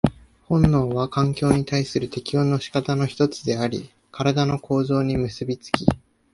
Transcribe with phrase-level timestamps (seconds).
[0.45, 5.85] 本能は環境に対する適応の仕方の一つであり、身体の構造に結び付き、